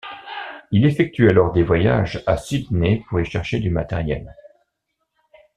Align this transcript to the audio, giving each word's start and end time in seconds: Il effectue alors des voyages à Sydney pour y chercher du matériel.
Il 0.71 0.83
effectue 0.87 1.29
alors 1.29 1.51
des 1.53 1.61
voyages 1.61 2.23
à 2.25 2.35
Sydney 2.35 3.03
pour 3.07 3.21
y 3.21 3.25
chercher 3.25 3.59
du 3.59 3.69
matériel. 3.69 4.33